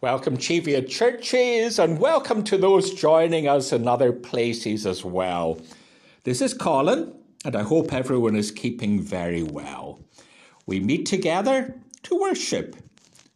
Welcome, 0.00 0.36
Cheviot 0.36 0.88
churches, 0.88 1.80
and 1.80 1.98
welcome 1.98 2.44
to 2.44 2.56
those 2.56 2.94
joining 2.94 3.48
us 3.48 3.72
in 3.72 3.88
other 3.88 4.12
places 4.12 4.86
as 4.86 5.04
well. 5.04 5.60
This 6.22 6.40
is 6.40 6.54
Colin, 6.54 7.12
and 7.44 7.56
I 7.56 7.62
hope 7.62 7.92
everyone 7.92 8.36
is 8.36 8.52
keeping 8.52 9.02
very 9.02 9.42
well. 9.42 9.98
We 10.66 10.78
meet 10.78 11.04
together 11.04 11.74
to 12.04 12.14
worship 12.14 12.76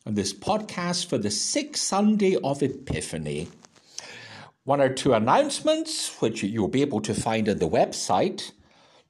on 0.06 0.14
this 0.14 0.32
podcast 0.32 1.06
for 1.06 1.18
the 1.18 1.32
sixth 1.32 1.82
Sunday 1.82 2.36
of 2.44 2.62
Epiphany. 2.62 3.48
One 4.62 4.80
or 4.80 4.88
two 4.88 5.14
announcements, 5.14 6.14
which 6.22 6.44
you'll 6.44 6.68
be 6.68 6.82
able 6.82 7.00
to 7.00 7.12
find 7.12 7.48
on 7.48 7.58
the 7.58 7.68
website, 7.68 8.52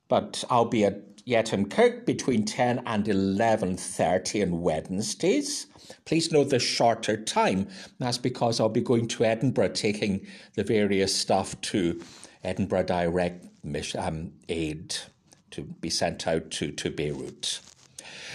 but 0.09 0.43
I'll 0.49 0.65
be 0.65 0.87
at 0.87 1.12
Yetholm 1.27 1.71
Kirk 1.71 2.05
between 2.05 2.45
10 2.45 2.83
and 2.87 3.05
11.30 3.05 4.43
on 4.43 4.61
Wednesdays. 4.61 5.67
Please 6.05 6.33
note 6.33 6.51
the 6.51 6.59
shorter 6.59 7.17
time. 7.17 7.69
That's 7.99 8.19
because 8.19 8.59
I'll 8.61 8.69
be 8.69 8.81
going 8.81 9.09
to 9.09 9.25
Edinburgh, 9.25 9.69
taking 9.69 10.27
the 10.55 10.65
various 10.65 11.15
stuff 11.15 11.61
to 11.63 12.03
Edinburgh 12.43 12.85
Direct 12.85 13.47
um, 13.97 14.33
Aid 14.49 14.97
to 15.53 15.63
be 15.63 15.91
sent 15.91 16.27
out 16.27 16.51
to, 16.53 16.73
to 16.73 16.91
Beirut. 16.91 17.61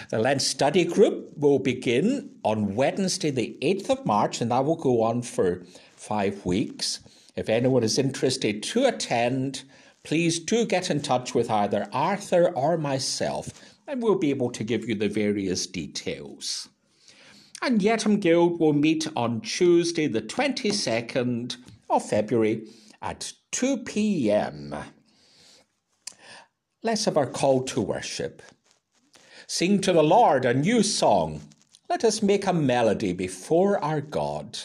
The 0.10 0.20
Lent 0.20 0.42
Study 0.42 0.86
Group 0.86 1.34
will 1.36 1.60
begin 1.60 2.30
on 2.44 2.76
Wednesday, 2.76 3.32
the 3.32 3.58
8th 3.62 3.90
of 3.90 4.06
March, 4.06 4.40
and 4.40 4.52
that 4.52 4.64
will 4.64 4.76
go 4.76 5.02
on 5.02 5.24
for 5.24 5.64
five 5.96 6.46
weeks. 6.46 7.00
If 7.36 7.50
anyone 7.50 7.84
is 7.84 8.00
interested 8.00 8.64
to 8.64 8.86
attend, 8.86 9.64
please 10.08 10.40
do 10.40 10.66
get 10.66 10.90
in 10.90 11.02
touch 11.02 11.36
with 11.36 11.52
either 11.52 11.86
Arthur 11.92 12.48
or 12.56 12.78
myself, 12.78 13.50
and 13.86 14.02
we'll 14.02 14.16
be 14.16 14.30
able 14.30 14.50
to 14.50 14.64
give 14.64 14.88
you 14.88 14.96
the 14.96 15.10
various 15.10 15.68
details. 15.68 16.70
And 17.62 17.82
Yetholm 17.82 18.22
Guild 18.22 18.58
will 18.58 18.72
meet 18.72 19.06
on 19.18 19.42
Tuesday, 19.42 20.08
the 20.08 20.22
22nd 20.22 21.58
of 21.90 22.10
February 22.10 22.70
at 23.02 23.34
2 23.52 23.80
p.m. 23.80 24.74
Let's 26.82 27.04
have 27.04 27.18
our 27.18 27.28
call 27.28 27.64
to 27.64 27.82
worship. 27.82 28.42
Sing 29.46 29.82
to 29.82 29.92
the 29.92 30.04
Lord 30.04 30.46
a 30.46 30.54
new 30.54 30.84
song. 30.84 31.42
Let 31.90 32.06
us 32.06 32.24
make 32.24 32.48
a 32.48 32.54
melody 32.54 33.12
before 33.12 33.84
our 33.84 34.00
God. 34.00 34.58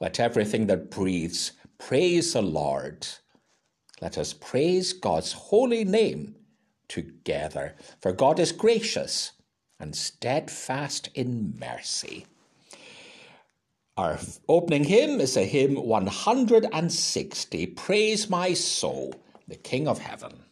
Let 0.00 0.20
everything 0.20 0.68
that 0.68 0.92
breathes 0.92 1.50
praise 1.78 2.34
the 2.34 2.42
Lord. 2.42 3.04
Let 4.00 4.18
us 4.18 4.32
praise 4.32 4.92
God's 4.92 5.32
holy 5.32 5.84
name 5.84 6.34
together, 6.88 7.74
for 8.00 8.12
God 8.12 8.38
is 8.38 8.52
gracious 8.52 9.32
and 9.78 9.94
steadfast 9.94 11.08
in 11.14 11.54
mercy. 11.58 12.26
Our 13.96 14.18
opening 14.48 14.84
hymn 14.84 15.20
is 15.20 15.36
a 15.36 15.44
hymn 15.44 15.76
160 15.76 17.66
Praise 17.66 18.28
My 18.28 18.52
Soul, 18.52 19.14
the 19.46 19.56
King 19.56 19.86
of 19.86 19.98
Heaven. 20.00 20.44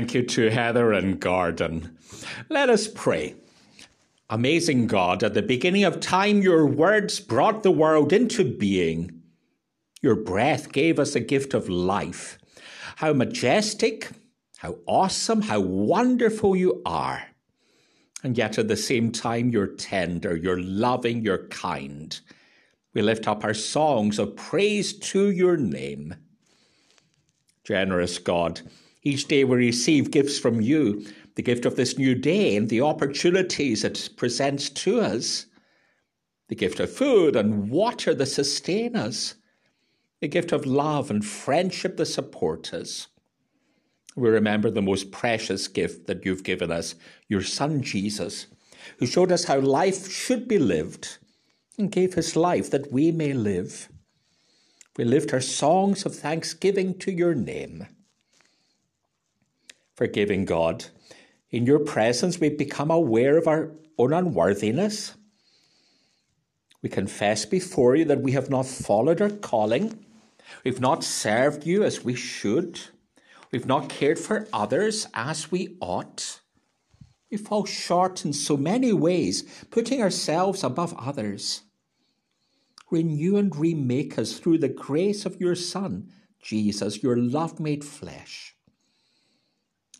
Thank 0.00 0.14
you 0.14 0.22
to 0.22 0.48
Heather 0.48 0.94
and 0.94 1.20
Garden. 1.20 1.98
Let 2.48 2.70
us 2.70 2.88
pray. 2.88 3.34
Amazing 4.30 4.86
God, 4.86 5.22
at 5.22 5.34
the 5.34 5.42
beginning 5.42 5.84
of 5.84 6.00
time, 6.00 6.40
your 6.40 6.64
words 6.64 7.20
brought 7.20 7.62
the 7.62 7.70
world 7.70 8.10
into 8.10 8.42
being. 8.42 9.20
Your 10.00 10.16
breath 10.16 10.72
gave 10.72 10.98
us 10.98 11.14
a 11.14 11.20
gift 11.20 11.52
of 11.52 11.68
life. 11.68 12.38
How 12.96 13.12
majestic, 13.12 14.08
how 14.56 14.78
awesome, 14.86 15.42
how 15.42 15.60
wonderful 15.60 16.56
you 16.56 16.80
are. 16.86 17.22
And 18.24 18.38
yet 18.38 18.56
at 18.56 18.68
the 18.68 18.78
same 18.78 19.12
time, 19.12 19.50
you're 19.50 19.66
tender, 19.66 20.34
you're 20.34 20.62
loving, 20.62 21.22
you're 21.22 21.46
kind. 21.48 22.18
We 22.94 23.02
lift 23.02 23.28
up 23.28 23.44
our 23.44 23.52
songs 23.52 24.18
of 24.18 24.34
praise 24.34 24.94
to 25.10 25.30
your 25.30 25.58
name. 25.58 26.14
Generous 27.64 28.18
God, 28.18 28.62
each 29.02 29.26
day 29.28 29.44
we 29.44 29.56
receive 29.56 30.10
gifts 30.10 30.38
from 30.38 30.60
you, 30.60 31.06
the 31.34 31.42
gift 31.42 31.64
of 31.64 31.76
this 31.76 31.96
new 31.96 32.14
day 32.14 32.56
and 32.56 32.68
the 32.68 32.82
opportunities 32.82 33.84
it 33.84 34.10
presents 34.16 34.68
to 34.68 35.00
us, 35.00 35.46
the 36.48 36.54
gift 36.54 36.80
of 36.80 36.92
food 36.92 37.36
and 37.36 37.70
water 37.70 38.14
that 38.14 38.26
sustain 38.26 38.96
us, 38.96 39.36
the 40.20 40.28
gift 40.28 40.52
of 40.52 40.66
love 40.66 41.10
and 41.10 41.24
friendship 41.24 41.96
that 41.96 42.06
support 42.06 42.74
us. 42.74 43.06
We 44.16 44.28
remember 44.28 44.70
the 44.70 44.82
most 44.82 45.12
precious 45.12 45.68
gift 45.68 46.06
that 46.08 46.26
you've 46.26 46.44
given 46.44 46.70
us, 46.70 46.94
your 47.28 47.42
Son 47.42 47.80
Jesus, 47.82 48.48
who 48.98 49.06
showed 49.06 49.32
us 49.32 49.44
how 49.44 49.60
life 49.60 50.10
should 50.10 50.46
be 50.48 50.58
lived, 50.58 51.18
and 51.78 51.90
gave 51.90 52.14
his 52.14 52.36
life 52.36 52.70
that 52.70 52.92
we 52.92 53.10
may 53.10 53.32
live. 53.32 53.88
We 54.98 55.04
lift 55.04 55.32
our 55.32 55.40
songs 55.40 56.04
of 56.04 56.14
thanksgiving 56.14 56.98
to 56.98 57.12
your 57.12 57.34
name. 57.34 57.86
Forgiving 60.00 60.46
God, 60.46 60.86
in 61.50 61.66
your 61.66 61.78
presence 61.78 62.40
we 62.40 62.48
become 62.48 62.90
aware 62.90 63.36
of 63.36 63.46
our 63.46 63.72
own 63.98 64.14
unworthiness. 64.14 65.12
We 66.80 66.88
confess 66.88 67.44
before 67.44 67.96
you 67.96 68.06
that 68.06 68.22
we 68.22 68.32
have 68.32 68.48
not 68.48 68.64
followed 68.64 69.20
our 69.20 69.28
calling. 69.28 70.02
We've 70.64 70.80
not 70.80 71.04
served 71.04 71.66
you 71.66 71.84
as 71.84 72.02
we 72.02 72.14
should. 72.14 72.80
We've 73.52 73.66
not 73.66 73.90
cared 73.90 74.18
for 74.18 74.48
others 74.54 75.06
as 75.12 75.52
we 75.52 75.76
ought. 75.82 76.40
We 77.30 77.36
fall 77.36 77.66
short 77.66 78.24
in 78.24 78.32
so 78.32 78.56
many 78.56 78.94
ways, 78.94 79.42
putting 79.70 80.00
ourselves 80.00 80.64
above 80.64 80.94
others. 80.98 81.60
Renew 82.90 83.36
and 83.36 83.54
remake 83.54 84.18
us 84.18 84.38
through 84.38 84.60
the 84.60 84.70
grace 84.70 85.26
of 85.26 85.38
your 85.38 85.54
Son, 85.54 86.10
Jesus, 86.42 87.02
your 87.02 87.18
love 87.18 87.60
made 87.60 87.84
flesh. 87.84 88.56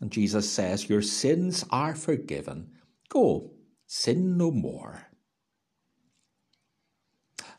And 0.01 0.11
Jesus 0.11 0.51
says, 0.51 0.89
Your 0.89 1.03
sins 1.03 1.63
are 1.69 1.95
forgiven. 1.95 2.71
Go, 3.07 3.51
sin 3.85 4.35
no 4.35 4.49
more. 4.49 5.07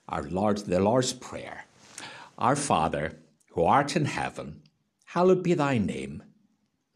Our 0.08 0.24
Lord, 0.24 0.58
the 0.58 0.80
Lord's 0.80 1.12
Prayer. 1.12 1.64
Our 2.36 2.56
Father, 2.56 3.12
who 3.52 3.62
art 3.62 3.94
in 3.94 4.06
heaven, 4.06 4.62
hallowed 5.06 5.44
be 5.44 5.54
thy 5.54 5.78
name. 5.78 6.24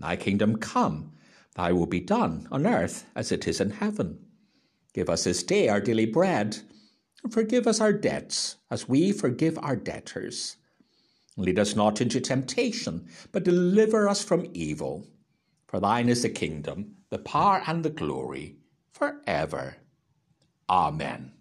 Thy 0.00 0.16
kingdom 0.16 0.56
come, 0.56 1.12
thy 1.54 1.72
will 1.72 1.86
be 1.86 2.00
done 2.00 2.48
on 2.50 2.66
earth 2.66 3.06
as 3.14 3.30
it 3.30 3.46
is 3.46 3.60
in 3.60 3.70
heaven. 3.70 4.18
Give 4.92 5.08
us 5.08 5.24
this 5.24 5.42
day 5.42 5.68
our 5.68 5.80
daily 5.80 6.06
bread, 6.06 6.58
and 7.22 7.32
forgive 7.32 7.66
us 7.66 7.80
our 7.80 7.92
debts 7.92 8.56
as 8.70 8.88
we 8.88 9.12
forgive 9.12 9.58
our 9.58 9.76
debtors. 9.76 10.56
Lead 11.36 11.58
us 11.58 11.76
not 11.76 12.00
into 12.00 12.20
temptation, 12.20 13.06
but 13.30 13.44
deliver 13.44 14.08
us 14.08 14.24
from 14.24 14.50
evil. 14.52 15.06
For 15.66 15.80
thine 15.80 16.08
is 16.08 16.22
the 16.22 16.28
kingdom, 16.28 16.96
the 17.10 17.18
power, 17.18 17.62
and 17.66 17.84
the 17.84 17.90
glory, 17.90 18.56
for 18.92 19.20
ever. 19.26 19.78
Amen. 20.70 21.32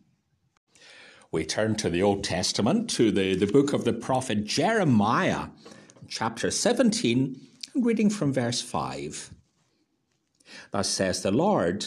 We 1.32 1.46
turn 1.46 1.76
to 1.76 1.90
the 1.90 2.02
Old 2.02 2.24
Testament, 2.24 2.90
to 2.92 3.12
the, 3.12 3.36
the 3.36 3.46
book 3.46 3.72
of 3.74 3.84
the 3.84 3.94
prophet 3.94 4.46
Jeremiah, 4.46 5.50
chapter 6.08 6.50
17, 6.50 7.40
reading 7.76 8.10
from 8.10 8.34
verse 8.34 8.62
5. 8.62 9.32
Thus 10.72 10.90
says 10.90 11.22
the 11.22 11.32
Lord 11.32 11.86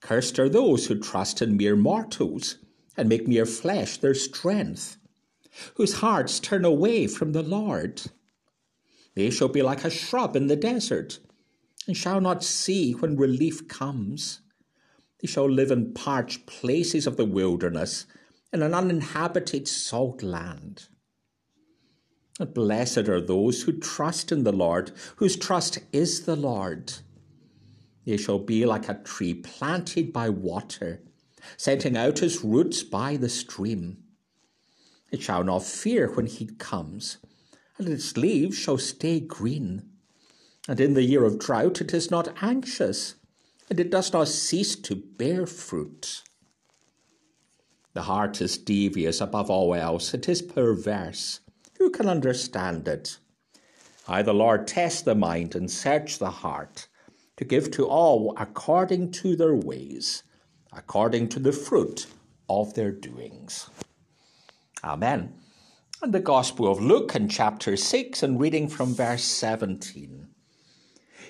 Cursed 0.00 0.38
are 0.38 0.48
those 0.48 0.86
who 0.86 0.98
trust 0.98 1.42
in 1.42 1.56
mere 1.56 1.76
mortals 1.76 2.56
and 2.96 3.08
make 3.08 3.28
mere 3.28 3.46
flesh 3.46 3.98
their 3.98 4.14
strength, 4.14 4.96
whose 5.74 5.94
hearts 5.94 6.40
turn 6.40 6.64
away 6.64 7.06
from 7.06 7.32
the 7.32 7.42
Lord. 7.42 8.02
They 9.14 9.30
shall 9.30 9.48
be 9.48 9.62
like 9.62 9.84
a 9.84 9.90
shrub 9.90 10.36
in 10.36 10.46
the 10.46 10.56
desert 10.56 11.18
and 11.86 11.96
shall 11.96 12.20
not 12.20 12.42
see 12.44 12.92
when 12.92 13.16
relief 13.16 13.68
comes. 13.68 14.40
They 15.20 15.28
shall 15.28 15.48
live 15.48 15.70
in 15.70 15.94
parched 15.94 16.46
places 16.46 17.06
of 17.06 17.16
the 17.16 17.24
wilderness, 17.24 18.06
in 18.52 18.62
an 18.62 18.74
uninhabited 18.74 19.68
salt 19.68 20.22
land. 20.22 20.88
And 22.38 22.52
blessed 22.52 23.08
are 23.08 23.20
those 23.20 23.62
who 23.62 23.72
trust 23.72 24.30
in 24.30 24.44
the 24.44 24.52
Lord, 24.52 24.92
whose 25.16 25.36
trust 25.36 25.78
is 25.92 26.24
the 26.24 26.36
Lord. 26.36 26.92
They 28.04 28.16
shall 28.16 28.38
be 28.38 28.64
like 28.66 28.88
a 28.88 28.94
tree 29.02 29.34
planted 29.34 30.12
by 30.12 30.28
water, 30.28 31.02
sending 31.56 31.96
out 31.96 32.22
its 32.22 32.44
roots 32.44 32.82
by 32.82 33.16
the 33.16 33.28
stream. 33.28 33.98
It 35.10 35.22
shall 35.22 35.44
not 35.44 35.62
fear 35.62 36.12
when 36.12 36.26
heat 36.26 36.58
comes, 36.58 37.18
and 37.78 37.88
its 37.88 38.16
leaves 38.16 38.56
shall 38.56 38.78
stay 38.78 39.20
green. 39.20 39.90
And 40.68 40.80
in 40.80 40.94
the 40.94 41.04
year 41.04 41.24
of 41.24 41.38
drought 41.38 41.80
it 41.80 41.94
is 41.94 42.10
not 42.10 42.42
anxious, 42.42 43.14
and 43.70 43.78
it 43.78 43.90
does 43.90 44.12
not 44.12 44.28
cease 44.28 44.74
to 44.76 44.96
bear 44.96 45.46
fruit. 45.46 46.22
The 47.94 48.02
heart 48.02 48.42
is 48.42 48.58
devious 48.58 49.20
above 49.20 49.48
all 49.48 49.74
else, 49.74 50.12
it 50.12 50.28
is 50.28 50.42
perverse. 50.42 51.40
Who 51.78 51.90
can 51.90 52.08
understand 52.08 52.88
it? 52.88 53.18
I, 54.08 54.22
the 54.22 54.34
Lord, 54.34 54.66
test 54.66 55.04
the 55.04 55.14
mind 55.14 55.54
and 55.54 55.70
search 55.70 56.18
the 56.18 56.30
heart, 56.30 56.88
to 57.36 57.44
give 57.44 57.70
to 57.72 57.86
all 57.86 58.34
according 58.36 59.12
to 59.12 59.36
their 59.36 59.54
ways, 59.54 60.22
according 60.72 61.28
to 61.30 61.38
the 61.38 61.52
fruit 61.52 62.06
of 62.48 62.74
their 62.74 62.92
doings. 62.92 63.70
Amen. 64.82 65.34
And 66.02 66.12
the 66.12 66.20
Gospel 66.20 66.70
of 66.70 66.80
Luke 66.80 67.14
in 67.14 67.28
chapter 67.28 67.76
6 67.76 68.22
and 68.22 68.38
reading 68.38 68.68
from 68.68 68.94
verse 68.94 69.24
17 69.24 70.25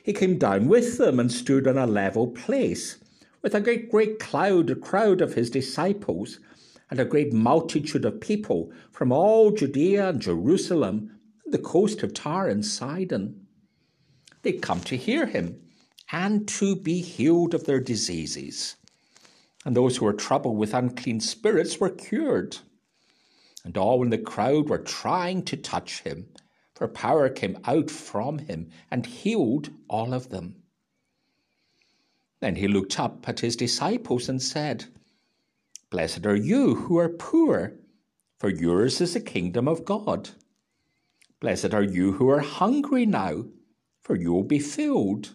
he 0.06 0.12
came 0.12 0.38
down 0.38 0.68
with 0.68 0.98
them 0.98 1.18
and 1.18 1.32
stood 1.32 1.66
on 1.66 1.76
a 1.76 1.84
level 1.84 2.28
place, 2.28 2.98
with 3.42 3.56
a 3.56 3.60
great, 3.60 3.90
great 3.90 4.20
cloud, 4.20 4.80
crowd 4.80 5.20
of 5.20 5.34
his 5.34 5.50
disciples, 5.50 6.38
and 6.88 7.00
a 7.00 7.04
great 7.04 7.32
multitude 7.32 8.04
of 8.04 8.20
people 8.20 8.70
from 8.92 9.10
all 9.10 9.50
Judea 9.50 10.10
and 10.10 10.22
Jerusalem, 10.22 11.10
and 11.44 11.52
the 11.52 11.58
coast 11.58 12.04
of 12.04 12.14
Tyre 12.14 12.46
and 12.46 12.64
Sidon. 12.64 13.48
They 14.42 14.52
come 14.52 14.78
to 14.82 14.96
hear 14.96 15.26
him 15.26 15.60
and 16.12 16.46
to 16.50 16.76
be 16.76 17.00
healed 17.00 17.52
of 17.52 17.64
their 17.64 17.80
diseases. 17.80 18.76
And 19.64 19.74
those 19.74 19.96
who 19.96 20.04
were 20.04 20.12
troubled 20.12 20.56
with 20.56 20.72
unclean 20.72 21.18
spirits 21.18 21.80
were 21.80 21.90
cured. 21.90 22.58
And 23.64 23.76
all 23.76 24.04
in 24.04 24.10
the 24.10 24.18
crowd 24.18 24.68
were 24.68 24.78
trying 24.78 25.42
to 25.46 25.56
touch 25.56 26.02
him 26.02 26.28
for 26.76 26.86
power 26.86 27.30
came 27.30 27.58
out 27.64 27.90
from 27.90 28.38
him 28.38 28.68
and 28.90 29.06
healed 29.06 29.70
all 29.88 30.12
of 30.12 30.28
them. 30.28 30.56
Then 32.40 32.56
he 32.56 32.68
looked 32.68 33.00
up 33.00 33.26
at 33.26 33.40
his 33.40 33.56
disciples 33.56 34.28
and 34.28 34.42
said, 34.42 34.84
Blessed 35.88 36.26
are 36.26 36.36
you 36.36 36.74
who 36.74 36.98
are 36.98 37.08
poor, 37.08 37.72
for 38.38 38.50
yours 38.50 39.00
is 39.00 39.14
the 39.14 39.20
kingdom 39.20 39.66
of 39.66 39.86
God. 39.86 40.28
Blessed 41.40 41.72
are 41.72 41.82
you 41.82 42.12
who 42.12 42.28
are 42.28 42.40
hungry 42.40 43.06
now, 43.06 43.46
for 44.02 44.14
you 44.14 44.32
will 44.32 44.44
be 44.44 44.58
filled. 44.58 45.32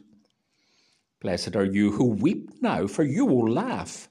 Blessed 1.21 1.55
are 1.55 1.65
you 1.65 1.91
who 1.91 2.05
weep 2.05 2.51
now, 2.61 2.85
for 2.85 3.03
you 3.03 3.25
will 3.25 3.51
laugh. 3.51 4.09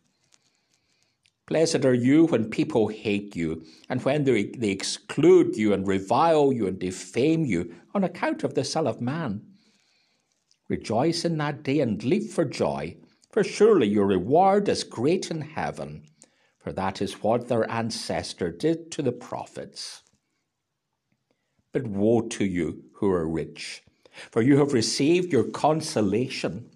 Blessed 1.51 1.85
are 1.85 1.93
you 1.93 2.27
when 2.27 2.49
people 2.49 2.87
hate 2.87 3.35
you, 3.35 3.65
and 3.89 4.01
when 4.05 4.23
they, 4.23 4.45
they 4.45 4.71
exclude 4.71 5.57
you, 5.57 5.73
and 5.73 5.85
revile 5.85 6.53
you, 6.53 6.69
and 6.69 6.79
defame 6.79 7.45
you 7.45 7.75
on 7.93 8.05
account 8.05 8.45
of 8.45 8.55
the 8.55 8.63
Son 8.63 8.87
of 8.87 9.01
Man. 9.01 9.43
Rejoice 10.69 11.25
in 11.25 11.39
that 11.39 11.65
day 11.65 11.81
and 11.81 12.05
leap 12.05 12.31
for 12.31 12.45
joy, 12.45 12.97
for 13.33 13.43
surely 13.43 13.89
your 13.89 14.07
reward 14.07 14.69
is 14.69 14.85
great 14.85 15.29
in 15.29 15.41
heaven, 15.41 16.05
for 16.61 16.73
that 16.73 17.03
is 17.03 17.25
what 17.25 17.49
their 17.49 17.69
ancestor 17.69 18.53
did 18.53 18.93
to 18.93 19.03
the 19.03 19.11
prophets. 19.11 20.05
But 21.73 21.85
woe 21.85 22.21
to 22.29 22.45
you 22.45 22.85
who 22.95 23.11
are 23.11 23.29
rich, 23.29 23.83
for 24.31 24.41
you 24.41 24.59
have 24.59 24.73
received 24.73 25.33
your 25.33 25.51
consolation. 25.51 26.71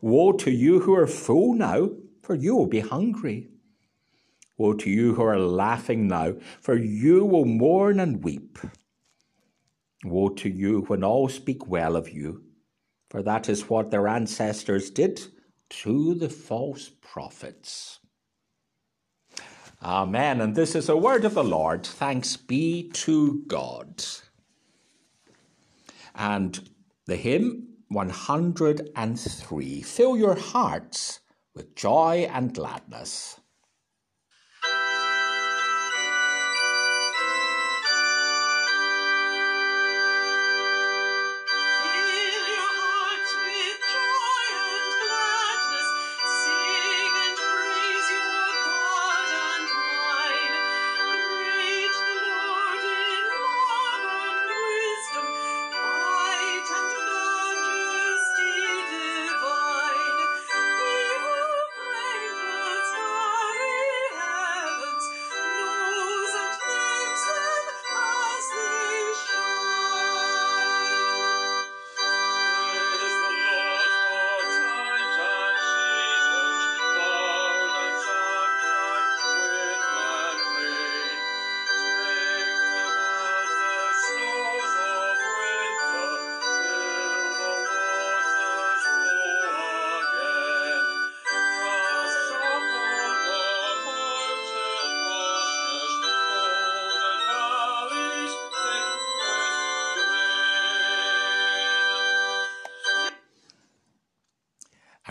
Woe 0.00 0.32
to 0.32 0.50
you 0.50 0.80
who 0.80 0.96
are 0.96 1.06
full 1.06 1.54
now, 1.54 1.90
for 2.20 2.34
you 2.34 2.56
will 2.56 2.66
be 2.66 2.80
hungry. 2.80 3.50
Woe 4.58 4.74
to 4.74 4.90
you 4.90 5.14
who 5.14 5.22
are 5.22 5.38
laughing 5.38 6.08
now, 6.08 6.34
for 6.60 6.76
you 6.76 7.24
will 7.24 7.44
mourn 7.44 8.00
and 8.00 8.24
weep. 8.24 8.58
Woe 10.04 10.30
to 10.30 10.48
you 10.48 10.80
when 10.82 11.04
all 11.04 11.28
speak 11.28 11.68
well 11.68 11.94
of 11.96 12.10
you, 12.10 12.42
for 13.08 13.22
that 13.22 13.48
is 13.48 13.70
what 13.70 13.90
their 13.90 14.08
ancestors 14.08 14.90
did 14.90 15.20
to 15.70 16.14
the 16.14 16.28
false 16.28 16.90
prophets. 17.00 18.00
Amen. 19.82 20.40
And 20.40 20.56
this 20.56 20.74
is 20.74 20.88
a 20.88 20.96
word 20.96 21.24
of 21.24 21.34
the 21.34 21.44
Lord. 21.44 21.86
Thanks 21.86 22.36
be 22.36 22.90
to 22.94 23.44
God. 23.46 24.04
And 26.16 26.68
the 27.06 27.14
hymn 27.16 27.68
103 27.88 29.82
Fill 29.82 30.16
your 30.16 30.34
hearts 30.34 31.20
with 31.54 31.76
joy 31.76 32.28
and 32.32 32.52
gladness. 32.52 33.40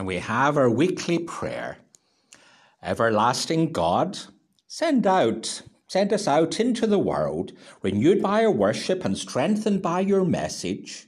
We 0.07 0.19
have 0.19 0.55
our 0.55 0.69
weekly 0.69 1.19
prayer. 1.19 1.79
Everlasting 2.81 3.73
God, 3.73 4.17
send 4.65 5.05
out, 5.05 5.63
send 5.87 6.13
us 6.13 6.29
out 6.29 6.61
into 6.61 6.87
the 6.87 6.97
world, 6.97 7.51
renewed 7.81 8.21
by 8.21 8.45
our 8.45 8.51
worship 8.51 9.03
and 9.03 9.17
strengthened 9.17 9.81
by 9.81 9.99
your 9.99 10.23
message. 10.23 11.07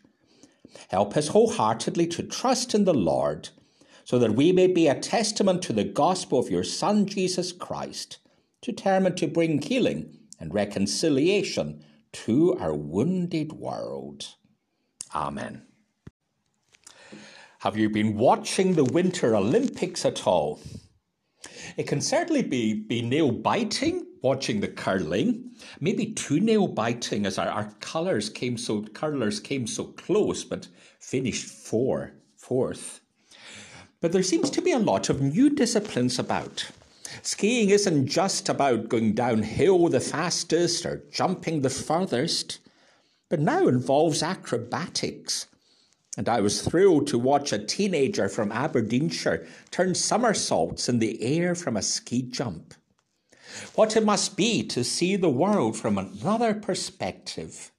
Help 0.90 1.16
us 1.16 1.30
wholeheartedly 1.30 2.08
to 2.08 2.24
trust 2.24 2.76
in 2.76 2.84
the 2.84 2.94
Lord, 2.94 3.48
so 4.04 4.20
that 4.20 4.36
we 4.36 4.52
may 4.52 4.68
be 4.68 4.90
a 4.90 5.00
testament 5.00 5.62
to 5.62 5.72
the 5.72 5.86
gospel 5.86 6.38
of 6.38 6.50
your 6.50 6.66
Son, 6.66 7.06
Jesus 7.06 7.54
Christ, 7.54 8.18
determined 8.62 9.16
to 9.16 9.28
bring 9.28 9.62
healing 9.62 10.18
and 10.42 10.54
reconciliation 10.54 11.86
to 12.12 12.54
our 12.60 12.74
wounded 12.74 13.54
world. 13.54 14.36
Amen. 15.16 15.69
Have 17.60 17.76
you 17.76 17.90
been 17.90 18.16
watching 18.16 18.74
the 18.74 18.86
Winter 18.86 19.36
Olympics 19.36 20.06
at 20.06 20.26
all? 20.26 20.62
It 21.76 21.88
can 21.88 22.00
certainly 22.00 22.42
be, 22.42 22.74
be 22.74 23.02
nail 23.02 23.34
biting 23.34 24.06
watching 24.22 24.62
the 24.62 24.70
curling, 24.70 25.52
maybe 25.82 26.06
too 26.06 26.40
nail 26.40 26.68
biting 26.70 27.26
as 27.26 27.38
our, 27.38 27.50
our 27.50 27.74
colours 27.82 28.30
came 28.30 28.58
so 28.58 28.84
curlers 28.84 29.42
came 29.42 29.68
so 29.68 29.84
close, 29.84 30.46
but 30.46 30.70
finished 31.02 31.50
four, 31.50 32.14
fourth. 32.38 33.02
But 34.00 34.14
there 34.14 34.24
seems 34.24 34.50
to 34.52 34.62
be 34.62 34.72
a 34.72 34.80
lot 34.80 35.10
of 35.10 35.22
new 35.22 35.50
disciplines 35.50 36.18
about. 36.18 36.72
Skiing 37.24 37.72
isn't 37.72 38.08
just 38.08 38.48
about 38.48 38.88
going 38.88 39.16
downhill 39.16 39.90
the 39.90 40.00
fastest 40.00 40.86
or 40.86 41.04
jumping 41.12 41.62
the 41.62 41.70
furthest, 41.70 42.60
but 43.28 43.42
now 43.42 43.68
involves 43.68 44.24
acrobatics 44.24 45.48
and 46.20 46.28
I 46.28 46.42
was 46.42 46.62
thrilled 46.62 47.08
to 47.08 47.18
watch 47.18 47.54
a 47.54 47.66
teenager 47.66 48.28
from 48.28 48.52
Aberdeenshire 48.52 49.48
turn 49.72 49.96
somersaults 49.96 50.90
in 50.90 51.00
the 51.00 51.24
air 51.24 51.56
from 51.56 51.78
a 51.78 51.82
ski 51.82 52.24
jump. 52.24 52.74
What 53.76 53.96
it 53.96 54.04
must 54.04 54.36
be 54.36 54.68
to 54.68 54.84
see 54.84 55.16
the 55.16 55.30
world 55.30 55.78
from 55.78 55.98
another 55.98 56.54
perspective, 56.54 57.72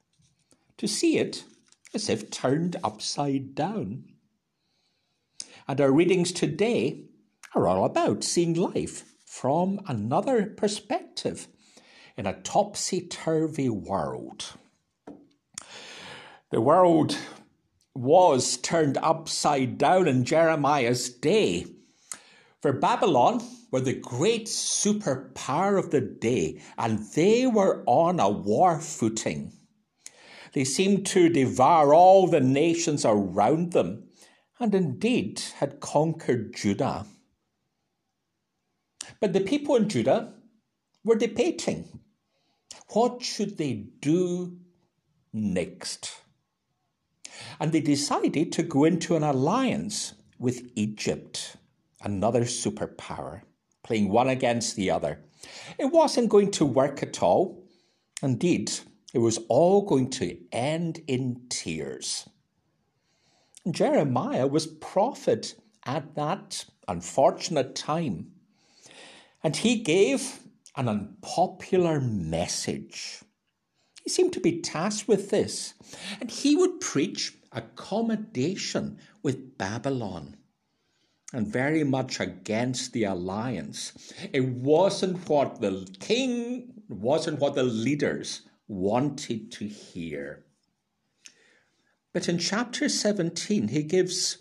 to 0.78 0.88
see 0.88 1.18
it 1.18 1.44
as 1.92 2.08
if 2.08 2.30
turned 2.30 2.76
upside 2.82 3.54
down. 3.54 4.04
And 5.68 5.78
our 5.78 5.92
readings 5.92 6.32
today 6.32 7.10
are 7.54 7.68
all 7.68 7.84
about 7.84 8.24
seeing 8.24 8.54
life 8.54 9.04
from 9.26 9.80
another 9.86 10.46
perspective 10.46 11.46
in 12.16 12.24
a 12.24 12.40
topsy 12.40 13.02
turvy 13.02 13.68
world. 13.68 14.54
The 16.50 16.62
world 16.62 17.18
was 18.00 18.56
turned 18.56 18.96
upside 19.02 19.76
down 19.76 20.08
in 20.08 20.24
Jeremiah's 20.24 21.10
day. 21.10 21.66
For 22.62 22.72
Babylon 22.72 23.42
were 23.70 23.80
the 23.80 23.92
great 23.92 24.46
superpower 24.46 25.78
of 25.78 25.90
the 25.90 26.00
day, 26.00 26.60
and 26.78 27.00
they 27.14 27.46
were 27.46 27.82
on 27.86 28.18
a 28.18 28.28
war 28.28 28.80
footing. 28.80 29.52
They 30.52 30.64
seemed 30.64 31.06
to 31.06 31.28
devour 31.28 31.94
all 31.94 32.26
the 32.26 32.40
nations 32.40 33.04
around 33.04 33.72
them, 33.72 34.08
and 34.58 34.74
indeed 34.74 35.40
had 35.56 35.80
conquered 35.80 36.54
Judah. 36.54 37.06
But 39.20 39.32
the 39.32 39.40
people 39.40 39.76
in 39.76 39.88
Judah 39.88 40.32
were 41.04 41.16
debating 41.16 42.00
what 42.88 43.22
should 43.22 43.58
they 43.58 43.74
do 44.00 44.58
next? 45.32 46.19
And 47.60 47.72
they 47.72 47.80
decided 47.80 48.50
to 48.52 48.62
go 48.62 48.84
into 48.84 49.14
an 49.14 49.22
alliance 49.22 50.14
with 50.38 50.70
Egypt, 50.74 51.56
another 52.02 52.42
superpower, 52.42 53.42
playing 53.82 54.08
one 54.08 54.28
against 54.28 54.74
the 54.74 54.90
other. 54.90 55.20
It 55.78 55.92
wasn't 55.92 56.30
going 56.30 56.50
to 56.52 56.64
work 56.64 57.02
at 57.02 57.22
all. 57.22 57.62
Indeed, 58.22 58.72
it 59.12 59.18
was 59.18 59.38
all 59.48 59.82
going 59.82 60.08
to 60.10 60.38
end 60.50 61.02
in 61.06 61.42
tears. 61.50 62.28
Jeremiah 63.70 64.46
was 64.46 64.66
prophet 64.66 65.54
at 65.84 66.14
that 66.14 66.64
unfortunate 66.88 67.74
time, 67.74 68.32
and 69.44 69.54
he 69.54 69.76
gave 69.76 70.40
an 70.76 70.88
unpopular 70.88 72.00
message. 72.00 73.20
He 74.02 74.08
seemed 74.08 74.32
to 74.32 74.40
be 74.40 74.62
tasked 74.62 75.08
with 75.08 75.28
this, 75.28 75.74
and 76.20 76.30
he 76.30 76.56
would 76.56 76.80
preach 76.80 77.34
accommodation 77.52 78.98
with 79.22 79.58
Babylon 79.58 80.36
and 81.32 81.46
very 81.46 81.84
much 81.84 82.20
against 82.20 82.92
the 82.92 83.04
alliance. 83.04 83.92
It 84.32 84.44
wasn't 84.44 85.28
what 85.28 85.60
the 85.60 85.86
king, 86.00 86.72
wasn't 86.88 87.38
what 87.38 87.54
the 87.54 87.62
leaders 87.62 88.42
wanted 88.66 89.52
to 89.52 89.66
hear. 89.66 90.44
But 92.12 92.28
in 92.28 92.38
chapter 92.38 92.88
17, 92.88 93.68
he 93.68 93.82
gives 93.84 94.38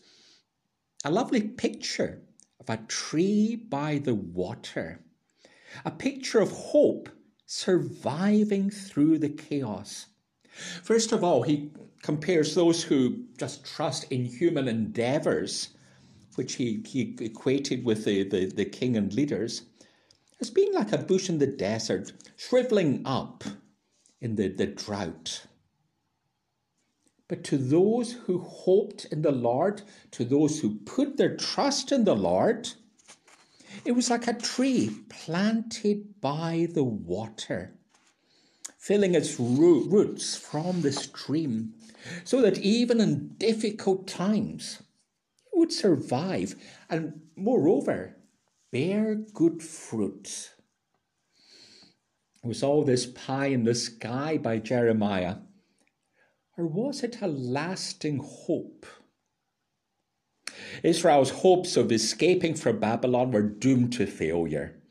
a 1.05 1.11
lovely 1.11 1.41
picture 1.41 2.21
of 2.59 2.69
a 2.69 2.77
tree 2.87 3.55
by 3.55 3.99
the 3.99 4.15
water, 4.15 5.01
a 5.85 5.91
picture 5.91 6.39
of 6.39 6.51
hope 6.51 7.09
surviving 7.45 8.69
through 8.69 9.19
the 9.19 9.29
chaos. 9.29 10.07
First 10.83 11.11
of 11.11 11.23
all, 11.23 11.43
he 11.43 11.71
compares 12.01 12.55
those 12.55 12.83
who 12.83 13.25
just 13.37 13.65
trust 13.65 14.11
in 14.11 14.25
human 14.25 14.67
endeavors, 14.67 15.69
which 16.35 16.55
he, 16.55 16.83
he 16.85 17.15
equated 17.19 17.83
with 17.83 18.05
the, 18.05 18.23
the, 18.23 18.45
the 18.45 18.65
king 18.65 18.95
and 18.95 19.13
leaders, 19.13 19.63
as 20.39 20.49
being 20.49 20.73
like 20.73 20.91
a 20.91 20.97
bush 20.97 21.29
in 21.29 21.37
the 21.37 21.47
desert, 21.47 22.13
shriveling 22.37 23.01
up 23.05 23.43
in 24.21 24.35
the, 24.35 24.47
the 24.47 24.67
drought. 24.67 25.45
But 27.27 27.43
to 27.45 27.57
those 27.57 28.13
who 28.13 28.39
hoped 28.39 29.05
in 29.05 29.21
the 29.21 29.31
Lord, 29.31 29.83
to 30.11 30.25
those 30.25 30.59
who 30.59 30.79
put 30.79 31.17
their 31.17 31.37
trust 31.37 31.91
in 31.91 32.03
the 32.03 32.15
Lord, 32.15 32.69
it 33.85 33.91
was 33.91 34.09
like 34.09 34.27
a 34.27 34.33
tree 34.33 34.97
planted 35.09 36.19
by 36.21 36.67
the 36.73 36.83
water, 36.83 37.78
filling 38.89 39.13
its 39.13 39.39
roots 39.39 40.36
from 40.36 40.81
the 40.81 40.91
stream, 40.91 41.72
so 42.24 42.41
that 42.41 42.58
even 42.58 43.00
in 43.00 43.27
difficult 43.38 44.08
times 44.08 44.81
it 45.46 45.60
would 45.60 45.72
survive 45.72 46.55
and, 46.89 47.22
moreover, 47.36 48.17
bear 48.72 49.13
good 49.13 49.62
fruit. 49.62 50.55
Was 52.43 52.63
all 52.63 52.84
this 52.84 53.05
pie 53.05 53.46
in 53.46 53.63
the 53.63 53.75
sky 53.75 54.39
by 54.39 54.58
Jeremiah? 54.58 55.36
Or 56.58 56.65
was 56.65 57.03
it 57.03 57.22
a 57.22 57.27
lasting 57.27 58.19
hope? 58.24 58.88
Israel's 60.81 61.29
hopes 61.29 61.77
of 61.77 61.91
escaping 61.91 62.55
from 62.55 62.79
Babylon 62.79 63.29
were 63.29 63.43
doomed 63.43 63.93
to 63.93 64.08
failure. 64.08 64.81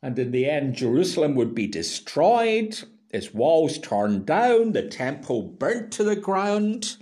And 0.00 0.16
in 0.16 0.30
the 0.30 0.48
end, 0.48 0.76
Jerusalem 0.76 1.34
would 1.34 1.56
be 1.56 1.66
destroyed, 1.66 2.80
its 3.10 3.34
walls 3.34 3.78
torn 3.78 4.24
down, 4.24 4.72
the 4.72 4.86
temple 4.88 5.42
burnt 5.42 5.92
to 5.92 6.04
the 6.04 6.16
ground, 6.16 6.96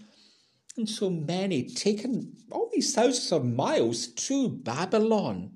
and 0.77 0.89
so 0.89 1.11
many 1.11 1.65
taken 1.65 2.37
all 2.51 2.71
these 2.73 2.95
thousands 2.95 3.33
of 3.33 3.45
miles 3.45 4.07
to 4.07 4.49
Babylon. 4.49 5.53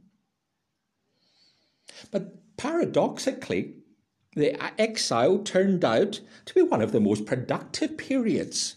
But 2.11 2.57
paradoxically, 2.57 3.77
the 4.35 4.57
exile 4.81 5.39
turned 5.39 5.85
out 5.85 6.21
to 6.47 6.55
be 6.55 6.63
one 6.63 6.83
of 6.83 6.93
the 6.93 7.01
most 7.01 7.27
productive 7.27 7.97
periods 7.97 8.77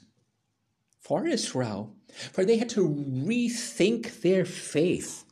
for 1.01 1.27
Israel 1.27 1.95
for 2.31 2.45
they 2.45 2.57
had 2.57 2.69
to 2.69 2.87
rethink 2.87 4.21
their 4.21 4.45
faith 4.45 5.25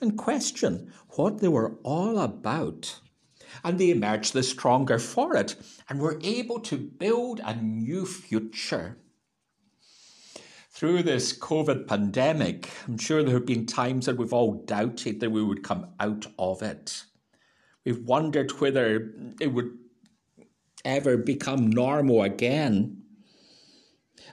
and 0.00 0.18
question 0.18 0.92
what 1.10 1.38
they 1.40 1.48
were 1.48 1.76
all 1.82 2.18
about. 2.18 3.00
And 3.62 3.78
they 3.78 3.90
emerged 3.90 4.32
the 4.32 4.42
stronger 4.42 4.98
for 4.98 5.36
it 5.36 5.56
and 5.88 6.00
were 6.00 6.18
able 6.22 6.60
to 6.60 6.76
build 6.76 7.40
a 7.44 7.54
new 7.54 8.06
future. 8.06 8.98
Through 10.70 11.04
this 11.04 11.38
COVID 11.38 11.86
pandemic, 11.86 12.68
I'm 12.88 12.98
sure 12.98 13.22
there 13.22 13.34
have 13.34 13.46
been 13.46 13.66
times 13.66 14.06
that 14.06 14.16
we've 14.16 14.32
all 14.32 14.64
doubted 14.64 15.20
that 15.20 15.30
we 15.30 15.44
would 15.44 15.62
come 15.62 15.86
out 16.00 16.26
of 16.36 16.62
it. 16.62 17.04
We've 17.84 18.04
wondered 18.04 18.50
whether 18.60 19.12
it 19.40 19.52
would 19.52 19.78
ever 20.84 21.16
become 21.16 21.70
normal 21.70 22.22
again. 22.22 23.02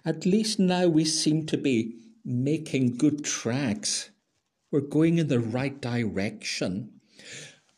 At 0.03 0.25
least 0.25 0.57
now 0.57 0.87
we 0.87 1.05
seem 1.05 1.45
to 1.45 1.57
be 1.57 1.99
making 2.25 2.97
good 2.97 3.23
tracks. 3.23 4.09
We're 4.71 4.81
going 4.81 5.19
in 5.19 5.27
the 5.27 5.39
right 5.39 5.79
direction. 5.79 7.00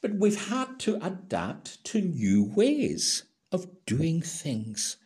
But 0.04 0.16
we've 0.16 0.50
had 0.50 0.80
to 0.80 1.00
adapt 1.02 1.82
to 1.86 2.02
new 2.02 2.44
ways 2.44 3.24
of 3.54 3.86
doing 3.86 4.22
things. 4.22 4.98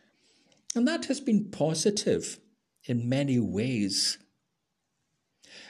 And 0.75 0.87
that 0.87 1.05
has 1.05 1.21
been 1.21 1.51
positive 1.51 2.39
in 2.83 3.07
many 3.07 3.39
ways. 3.39 4.17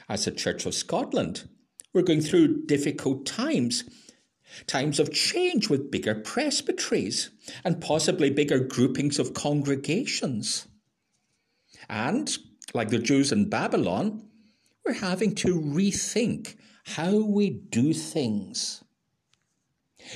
As 0.08 0.26
a 0.26 0.30
Church 0.30 0.64
of 0.64 0.74
Scotland, 0.74 1.46
we're 1.92 2.00
going 2.00 2.22
through 2.22 2.64
difficult 2.64 3.26
times, 3.26 3.84
times 4.66 4.98
of 4.98 5.12
change 5.12 5.68
with 5.68 5.90
bigger 5.90 6.14
presbyteries 6.14 7.28
and 7.64 7.82
possibly 7.82 8.30
bigger 8.30 8.60
groupings 8.60 9.18
of 9.18 9.34
congregations. 9.34 10.66
And, 11.90 12.34
like 12.72 12.88
the 12.88 12.98
Jews 12.98 13.30
in 13.30 13.50
Babylon, 13.50 14.26
we're 14.86 14.94
having 14.94 15.34
to 15.34 15.60
rethink 15.60 16.56
how 16.84 17.18
we 17.18 17.50
do 17.50 17.92
things. 17.92 18.82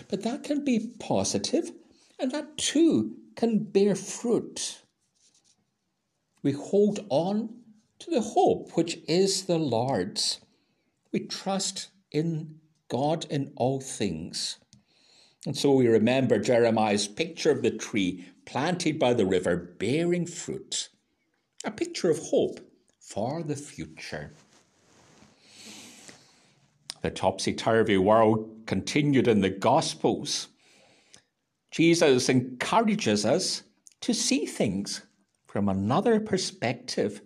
But 0.08 0.22
that 0.22 0.44
can 0.44 0.64
be 0.64 0.92
positive, 0.98 1.72
and 2.18 2.30
that 2.32 2.56
too 2.56 3.16
can 3.36 3.64
bear 3.64 3.94
fruit. 3.94 4.82
We 6.42 6.52
hold 6.52 7.00
on 7.08 7.50
to 8.00 8.10
the 8.10 8.20
hope 8.20 8.76
which 8.76 8.98
is 9.06 9.44
the 9.44 9.58
Lord's. 9.58 10.40
We 11.12 11.20
trust 11.20 11.88
in 12.10 12.60
God 12.88 13.26
in 13.30 13.52
all 13.56 13.80
things. 13.80 14.58
And 15.46 15.56
so 15.56 15.72
we 15.72 15.88
remember 15.88 16.38
Jeremiah's 16.38 17.08
picture 17.08 17.50
of 17.50 17.62
the 17.62 17.70
tree 17.70 18.26
planted 18.44 18.98
by 18.98 19.14
the 19.14 19.26
river 19.26 19.56
bearing 19.56 20.26
fruit, 20.26 20.88
a 21.64 21.70
picture 21.70 22.10
of 22.10 22.18
hope 22.18 22.60
for 23.00 23.42
the 23.42 23.56
future. 23.56 24.34
The 27.02 27.10
topsy 27.10 27.52
turvy 27.52 27.98
world 27.98 28.62
continued 28.66 29.28
in 29.28 29.40
the 29.40 29.50
Gospels. 29.50 30.48
Jesus 31.70 32.28
encourages 32.28 33.24
us 33.26 33.64
to 34.00 34.14
see 34.14 34.46
things 34.46 35.02
from 35.46 35.68
another 35.68 36.20
perspective. 36.20 37.20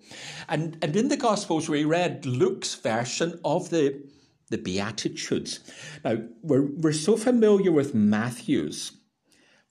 And, 0.49 0.79
and 0.83 0.97
in 0.97 1.09
the 1.09 1.17
Gospels, 1.17 1.69
we 1.69 1.85
read 1.85 2.27
Luke's 2.27 2.75
version 2.75 3.39
of 3.45 3.71
the, 3.71 4.03
the 4.51 4.59
Beatitudes. 4.59 5.61
Now, 6.05 6.19
we're, 6.43 6.67
we're 6.67 6.93
so 6.93 7.17
familiar 7.17 7.71
with 7.71 7.95
Matthew's 7.95 8.93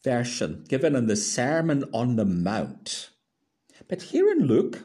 version 0.03 0.63
given 0.69 0.95
in 0.95 1.07
the 1.07 1.15
Sermon 1.15 1.83
on 1.93 2.15
the 2.15 2.25
Mount. 2.25 3.09
But 3.87 4.03
here 4.03 4.31
in 4.31 4.45
Luke, 4.45 4.83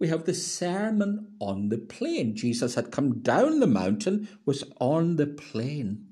we 0.00 0.08
have 0.08 0.24
the 0.24 0.34
Sermon 0.34 1.36
on 1.40 1.68
the 1.68 1.76
Plain. 1.76 2.34
Jesus 2.34 2.74
had 2.74 2.90
come 2.90 3.20
down 3.20 3.60
the 3.60 3.66
mountain, 3.66 4.28
was 4.46 4.64
on 4.80 5.16
the 5.16 5.26
plain. 5.26 6.06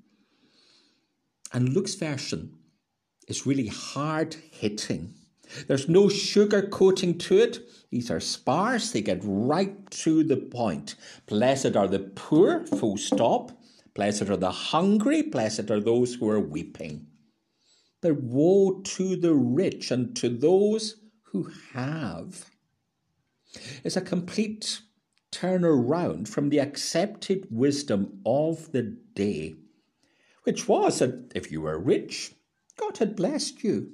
And 1.54 1.71
Luke's 1.71 1.95
version 1.95 2.54
is 3.26 3.47
really 3.47 3.68
hard 3.68 4.37
hitting. 4.52 5.14
There's 5.66 5.88
no 5.88 6.11
sugar 6.11 6.68
coating 6.68 7.16
to 7.18 7.38
it. 7.38 7.61
These 7.90 8.11
are 8.11 8.20
sparse, 8.20 8.90
they 8.90 9.01
get 9.01 9.20
right 9.22 9.90
to 9.90 10.22
the 10.22 10.37
point. 10.37 10.94
Blessed 11.27 11.74
are 11.74 11.88
the 11.88 12.01
poor, 12.01 12.66
full 12.66 12.98
stop. 12.98 13.53
Blessed 13.94 14.29
are 14.29 14.37
the 14.37 14.53
hungry, 14.53 15.22
blessed 15.22 15.70
are 15.70 15.81
those 15.81 16.14
who 16.14 16.29
are 16.29 16.38
weeping. 16.38 17.07
But 18.03 18.20
woe 18.22 18.83
to 18.83 19.16
the 19.16 19.35
rich 19.35 19.90
and 19.90 20.14
to 20.16 20.29
those 20.29 20.96
who 21.22 21.51
have 21.72 22.44
is 23.85 23.97
a 23.97 24.01
complete 24.01 24.81
turnaround 25.33 26.29
from 26.29 26.49
the 26.49 26.61
accepted 26.61 27.47
wisdom 27.51 28.21
of 28.25 28.73
the 28.73 28.97
day, 29.14 29.55
which 30.44 30.66
was 30.68 31.01
that 31.01 31.33
if 31.35 31.53
you 31.53 31.61
were 31.61 31.79
rich, 31.79 32.35
God 32.77 32.99
had 32.99 33.16
blessed 33.16 33.62
you. 33.62 33.92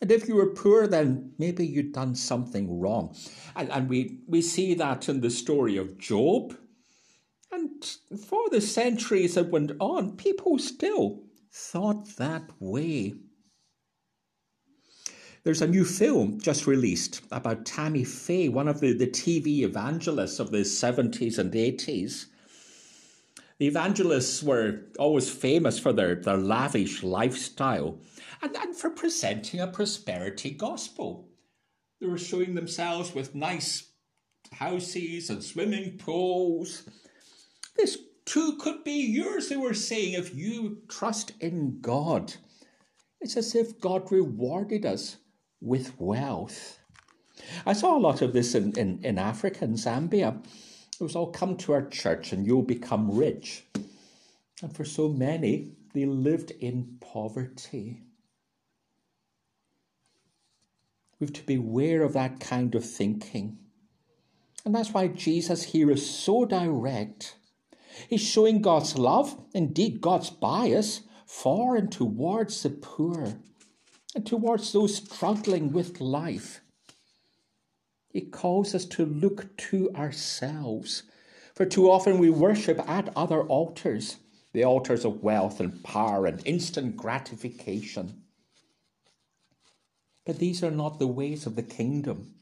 And 0.00 0.12
if 0.12 0.28
you 0.28 0.36
were 0.36 0.54
poor, 0.54 0.86
then 0.86 1.32
maybe 1.38 1.66
you'd 1.66 1.92
done 1.92 2.14
something 2.14 2.78
wrong. 2.78 3.16
And, 3.56 3.70
and 3.70 3.88
we, 3.88 4.20
we 4.28 4.42
see 4.42 4.74
that 4.74 5.08
in 5.08 5.20
the 5.20 5.30
story 5.30 5.76
of 5.76 5.98
Job. 5.98 6.56
And 7.50 7.84
for 8.26 8.48
the 8.50 8.60
centuries 8.60 9.34
that 9.34 9.50
went 9.50 9.72
on, 9.80 10.16
people 10.16 10.58
still 10.58 11.22
thought 11.52 12.16
that 12.16 12.50
way. 12.60 13.14
There's 15.44 15.62
a 15.62 15.68
new 15.68 15.84
film 15.84 16.40
just 16.40 16.66
released 16.66 17.22
about 17.30 17.64
Tammy 17.64 18.04
Faye, 18.04 18.48
one 18.48 18.66
of 18.66 18.80
the, 18.80 18.92
the 18.92 19.06
TV 19.06 19.60
evangelists 19.60 20.40
of 20.40 20.50
the 20.50 20.58
70s 20.58 21.38
and 21.38 21.52
80s. 21.52 22.26
The 23.58 23.66
evangelists 23.66 24.42
were 24.42 24.82
always 24.98 25.30
famous 25.30 25.78
for 25.78 25.92
their, 25.92 26.16
their 26.16 26.36
lavish 26.36 27.02
lifestyle 27.02 27.98
and, 28.42 28.54
and 28.56 28.76
for 28.76 28.90
presenting 28.90 29.60
a 29.60 29.68
prosperity 29.68 30.50
gospel. 30.50 31.28
They 32.00 32.06
were 32.06 32.18
showing 32.18 32.54
themselves 32.54 33.14
with 33.14 33.34
nice 33.34 33.90
houses 34.52 35.30
and 35.30 35.42
swimming 35.42 35.98
pools. 35.98 36.84
This 37.76 37.98
too 38.24 38.56
could 38.60 38.84
be 38.84 39.06
yours, 39.06 39.48
they 39.48 39.56
were 39.56 39.74
saying, 39.74 40.14
if 40.14 40.34
you 40.34 40.82
trust 40.88 41.32
in 41.40 41.80
God. 41.80 42.34
It's 43.20 43.36
as 43.36 43.54
if 43.54 43.80
God 43.80 44.12
rewarded 44.12 44.84
us 44.84 45.16
with 45.60 45.98
wealth. 45.98 46.78
I 47.64 47.72
saw 47.72 47.96
a 47.96 48.00
lot 48.00 48.22
of 48.22 48.32
this 48.32 48.54
in, 48.54 48.76
in, 48.78 49.00
in 49.04 49.18
Africa 49.18 49.64
and 49.64 49.76
Zambia. 49.76 50.44
It 51.00 51.02
was 51.02 51.14
all 51.14 51.30
come 51.30 51.56
to 51.58 51.72
our 51.72 51.86
church 51.86 52.32
and 52.32 52.46
you'll 52.46 52.62
become 52.62 53.10
rich. 53.10 53.64
And 54.62 54.74
for 54.74 54.84
so 54.84 55.08
many, 55.08 55.72
they 55.94 56.06
lived 56.06 56.50
in 56.50 56.98
poverty. 57.00 58.02
We've 61.20 61.32
to 61.32 61.42
beware 61.44 62.02
of 62.02 62.12
that 62.12 62.40
kind 62.40 62.74
of 62.74 62.84
thinking. 62.84 63.58
And 64.64 64.74
that's 64.74 64.92
why 64.92 65.08
Jesus 65.08 65.62
here 65.64 65.90
is 65.90 66.08
so 66.08 66.44
direct. 66.44 67.36
He's 68.08 68.20
showing 68.20 68.62
God's 68.62 68.98
love, 68.98 69.40
indeed 69.54 70.00
God's 70.00 70.30
bias, 70.30 71.02
for 71.26 71.76
and 71.76 71.90
towards 71.90 72.62
the 72.62 72.70
poor 72.70 73.38
and 74.18 74.26
towards 74.26 74.72
those 74.72 74.96
struggling 74.96 75.72
with 75.72 76.00
life. 76.00 76.60
He 78.08 78.22
calls 78.22 78.74
us 78.74 78.84
to 78.86 79.06
look 79.06 79.56
to 79.68 79.92
ourselves, 79.94 81.04
for 81.54 81.64
too 81.64 81.88
often 81.88 82.18
we 82.18 82.28
worship 82.28 82.80
at 82.88 83.16
other 83.16 83.42
altars, 83.42 84.16
the 84.52 84.64
altars 84.64 85.04
of 85.04 85.22
wealth 85.22 85.60
and 85.60 85.84
power 85.84 86.26
and 86.26 86.44
instant 86.44 86.96
gratification. 86.96 88.24
But 90.26 90.40
these 90.40 90.64
are 90.64 90.72
not 90.72 90.98
the 90.98 91.06
ways 91.06 91.46
of 91.46 91.54
the 91.54 91.62
kingdom. 91.62 92.34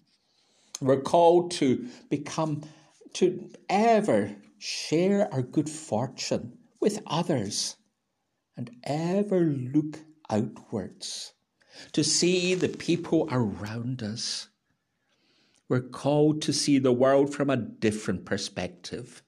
We're 0.80 1.02
called 1.02 1.50
to 1.60 1.88
become, 2.08 2.62
to 3.16 3.50
ever 3.68 4.34
share 4.56 5.28
our 5.30 5.42
good 5.42 5.68
fortune 5.68 6.56
with 6.80 7.02
others 7.06 7.76
and 8.56 8.70
ever 8.82 9.40
look 9.40 9.98
outwards 10.30 11.34
to 11.92 12.02
see 12.04 12.54
the 12.54 12.68
people 12.68 13.28
around 13.30 14.02
us. 14.02 14.48
We're 15.68 15.80
called 15.80 16.42
to 16.42 16.52
see 16.52 16.78
the 16.78 16.92
world 16.92 17.34
from 17.34 17.50
a 17.50 17.56
different 17.56 18.24
perspective, 18.24 19.22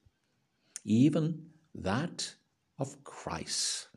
even 0.85 1.47
that 1.75 2.35
of 2.77 3.03
Christ. 3.03 3.89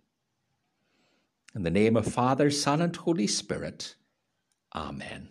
In 1.55 1.63
the 1.63 1.71
name 1.71 1.97
of 1.97 2.07
Father, 2.07 2.51
Son, 2.51 2.81
and 2.81 2.97
Holy 2.97 3.27
Spirit, 3.27 3.95
Amen. 4.75 5.29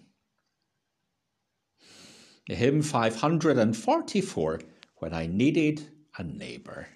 hymn 2.45 2.81
544 2.81 4.61
When 4.97 5.13
I 5.13 5.25
Needed 5.25 5.89
a 6.17 6.23
Neighbour. 6.23 6.87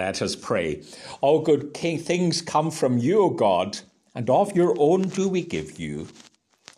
Let 0.00 0.22
us 0.22 0.34
pray. 0.34 0.82
All 1.20 1.42
good 1.42 1.74
things 1.74 2.40
come 2.40 2.70
from 2.70 2.96
you, 2.96 3.20
O 3.20 3.28
God, 3.28 3.80
and 4.14 4.30
of 4.30 4.56
your 4.56 4.74
own 4.78 5.02
do 5.02 5.28
we 5.28 5.42
give 5.42 5.78
you. 5.78 6.08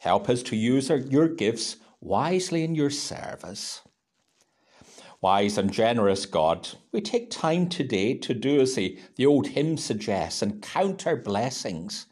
Help 0.00 0.28
us 0.28 0.42
to 0.42 0.56
use 0.56 0.90
our, 0.90 0.96
your 0.96 1.28
gifts 1.28 1.76
wisely 2.00 2.64
in 2.64 2.74
your 2.74 2.90
service. 2.90 3.82
Wise 5.20 5.56
and 5.56 5.72
generous 5.72 6.26
God, 6.26 6.70
we 6.90 7.00
take 7.00 7.30
time 7.30 7.68
today 7.68 8.14
to 8.14 8.35
do 8.35 8.61
as 8.61 8.74
the, 8.74 8.98
the 9.14 9.26
old 9.26 9.46
hymn 9.46 9.76
suggests 9.76 10.42
and 10.42 10.61
count 10.61 11.06
our 11.06 11.14
blessings, 11.14 12.06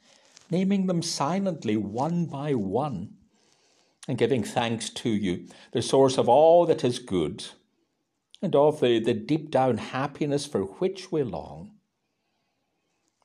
naming 0.48 0.86
them 0.86 1.02
silently 1.02 1.76
one 1.76 2.26
by 2.26 2.54
one, 2.54 3.14
and 4.06 4.16
giving 4.16 4.44
thanks 4.44 4.88
to 4.90 5.10
you, 5.10 5.48
the 5.72 5.82
source 5.82 6.18
of 6.18 6.28
all 6.28 6.66
that 6.66 6.84
is 6.84 7.00
good 7.00 7.46
and 8.42 8.54
of 8.54 8.80
the, 8.80 8.98
the 8.98 9.14
deep 9.14 9.50
down 9.50 9.78
happiness 9.78 10.46
for 10.46 10.62
which 10.62 11.12
we 11.12 11.22
long. 11.22 11.72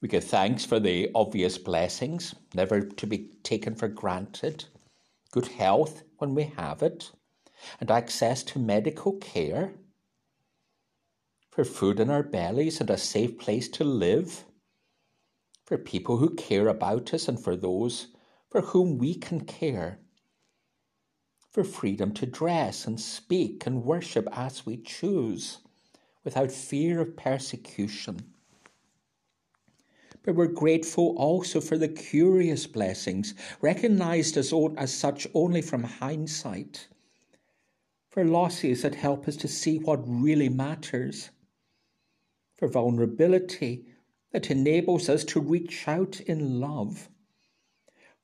We 0.01 0.07
give 0.07 0.23
thanks 0.23 0.65
for 0.65 0.79
the 0.79 1.09
obvious 1.15 1.57
blessings, 1.57 2.35
never 2.53 2.81
to 2.81 3.07
be 3.07 3.29
taken 3.43 3.75
for 3.75 3.87
granted, 3.87 4.65
good 5.31 5.47
health 5.47 6.03
when 6.17 6.35
we 6.35 6.43
have 6.57 6.83
it, 6.83 7.11
and 7.79 7.89
access 7.89 8.43
to 8.43 8.59
medical 8.59 9.13
care, 9.13 9.73
for 11.49 11.63
food 11.63 11.99
in 11.99 12.09
our 12.09 12.23
bellies 12.23 12.81
and 12.81 12.89
a 12.89 12.97
safe 12.97 13.37
place 13.39 13.69
to 13.69 13.83
live, 13.83 14.43
for 15.65 15.77
people 15.77 16.17
who 16.17 16.35
care 16.35 16.67
about 16.67 17.13
us 17.13 17.27
and 17.27 17.39
for 17.39 17.55
those 17.55 18.07
for 18.55 18.61
whom 18.61 18.97
we 18.97 19.13
can 19.13 19.41
care 19.41 19.99
for 21.55 21.63
freedom 21.63 22.11
to 22.11 22.25
dress 22.25 22.85
and 22.85 22.99
speak 22.99 23.65
and 23.65 23.85
worship 23.85 24.27
as 24.33 24.65
we 24.65 24.75
choose 24.75 25.59
without 26.25 26.51
fear 26.51 26.99
of 26.99 27.15
persecution. 27.15 28.19
But 30.23 30.35
we're 30.35 30.47
grateful 30.47 31.15
also 31.17 31.61
for 31.61 31.77
the 31.77 31.87
curious 31.87 32.67
blessings, 32.67 33.33
recognized 33.61 34.35
as, 34.35 34.53
as 34.75 34.93
such 34.93 35.27
only 35.33 35.61
from 35.61 35.83
hindsight, 35.83 36.89
for 38.09 38.25
losses 38.25 38.81
that 38.81 38.95
help 38.95 39.25
us 39.25 39.37
to 39.37 39.47
see 39.47 39.77
what 39.77 40.03
really 40.05 40.49
matters, 40.49 41.29
for 42.57 42.67
vulnerability 42.67 43.85
that 44.33 44.51
enables 44.51 45.07
us 45.07 45.23
to 45.23 45.39
reach 45.39 45.87
out 45.87 46.19
in 46.19 46.59
love, 46.59 47.07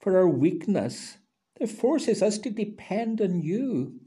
for 0.02 0.18
our 0.18 0.28
weakness 0.28 1.16
it 1.62 1.70
forces 1.70 2.24
us 2.24 2.40
to 2.40 2.50
depend 2.50 3.22
on 3.22 3.40
you 3.40 4.00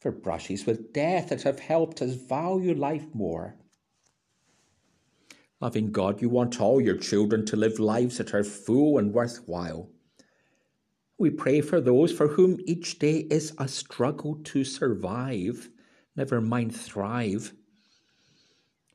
for 0.00 0.12
brushes 0.12 0.66
with 0.66 0.92
death 0.92 1.30
that 1.30 1.42
have 1.42 1.58
helped 1.58 2.02
us 2.02 2.14
value 2.14 2.74
life 2.74 3.06
more. 3.14 3.56
Loving 5.60 5.92
God, 5.92 6.20
you 6.20 6.28
want 6.28 6.60
all 6.60 6.80
your 6.80 6.96
children 6.96 7.46
to 7.46 7.56
live 7.56 7.78
lives 7.78 8.18
that 8.18 8.34
are 8.34 8.44
full 8.44 8.98
and 8.98 9.14
worthwhile. 9.14 9.88
We 11.18 11.30
pray 11.30 11.60
for 11.60 11.80
those 11.80 12.12
for 12.12 12.28
whom 12.28 12.58
each 12.66 12.98
day 12.98 13.18
is 13.30 13.54
a 13.58 13.68
struggle 13.68 14.40
to 14.44 14.64
survive, 14.64 15.70
never 16.16 16.40
mind 16.40 16.74
thrive. 16.74 17.52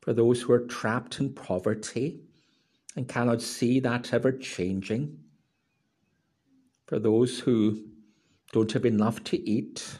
For 0.01 0.13
those 0.13 0.41
who 0.41 0.53
are 0.53 0.67
trapped 0.67 1.19
in 1.19 1.33
poverty 1.33 2.19
and 2.95 3.07
cannot 3.07 3.41
see 3.41 3.79
that 3.79 4.13
ever 4.13 4.31
changing 4.31 5.17
for 6.88 7.00
those 7.00 7.39
who 7.39 7.84
don't 8.54 8.71
have 8.71 8.86
enough 8.86 9.23
to 9.26 9.50
eat, 9.50 10.00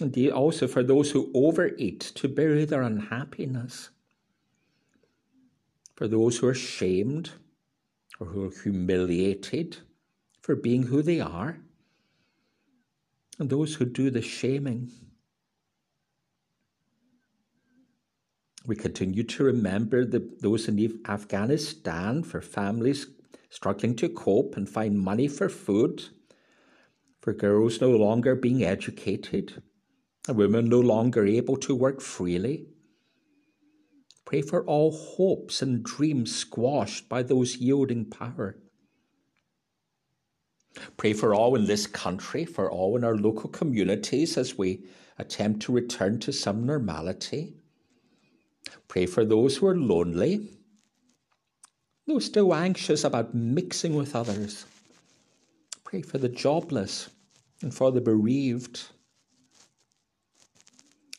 indeed 0.00 0.30
also 0.30 0.66
for 0.66 0.82
those 0.82 1.12
who 1.12 1.30
overeat 1.32 2.00
to 2.00 2.28
bury 2.28 2.64
their 2.64 2.82
unhappiness, 2.82 3.90
for 5.94 6.08
those 6.08 6.38
who 6.38 6.48
are 6.48 6.54
shamed 6.54 7.30
or 8.18 8.26
who 8.26 8.48
are 8.48 8.62
humiliated 8.62 9.78
for 10.42 10.56
being 10.56 10.82
who 10.82 11.02
they 11.02 11.20
are, 11.20 11.60
and 13.38 13.48
those 13.48 13.76
who 13.76 13.84
do 13.84 14.10
the 14.10 14.22
shaming. 14.22 14.90
We 18.66 18.76
continue 18.76 19.22
to 19.22 19.44
remember 19.44 20.04
the, 20.04 20.28
those 20.40 20.68
in 20.68 21.00
Afghanistan 21.08 22.22
for 22.22 22.40
families 22.40 23.06
struggling 23.50 23.96
to 23.96 24.08
cope 24.08 24.56
and 24.56 24.68
find 24.68 24.98
money 24.98 25.28
for 25.28 25.48
food, 25.48 26.08
for 27.20 27.34
girls 27.34 27.80
no 27.80 27.90
longer 27.90 28.34
being 28.34 28.64
educated, 28.64 29.62
and 30.26 30.36
women 30.36 30.68
no 30.68 30.80
longer 30.80 31.26
able 31.26 31.56
to 31.56 31.74
work 31.74 32.00
freely. 32.00 32.66
Pray 34.24 34.40
for 34.40 34.64
all 34.64 34.92
hopes 34.92 35.60
and 35.60 35.82
dreams 35.82 36.34
squashed 36.34 37.08
by 37.08 37.22
those 37.22 37.56
yielding 37.56 38.08
power. 38.08 38.56
Pray 40.96 41.12
for 41.12 41.34
all 41.34 41.56
in 41.56 41.64
this 41.64 41.88
country, 41.88 42.44
for 42.44 42.70
all 42.70 42.96
in 42.96 43.02
our 43.02 43.16
local 43.16 43.50
communities 43.50 44.38
as 44.38 44.56
we 44.56 44.84
attempt 45.18 45.60
to 45.62 45.72
return 45.72 46.20
to 46.20 46.32
some 46.32 46.64
normality. 46.64 47.56
Pray 48.86 49.06
for 49.06 49.24
those 49.24 49.56
who 49.56 49.66
are 49.66 49.76
lonely 49.76 50.59
though 52.10 52.18
still 52.18 52.52
anxious 52.52 53.04
about 53.04 53.34
mixing 53.34 53.94
with 53.94 54.16
others. 54.16 54.66
Pray 55.84 56.02
for 56.02 56.18
the 56.18 56.28
jobless 56.28 57.08
and 57.62 57.72
for 57.72 57.92
the 57.92 58.00
bereaved. 58.00 58.82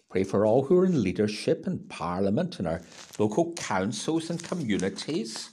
Pray 0.10 0.26
for 0.26 0.46
all 0.46 0.64
who 0.64 0.78
are 0.78 0.86
in 0.86 1.02
leadership 1.02 1.66
and 1.66 1.88
parliament 1.88 2.60
and 2.60 2.68
our 2.68 2.82
local 3.18 3.54
councils 3.54 4.30
and 4.30 4.44
communities. 4.44 5.52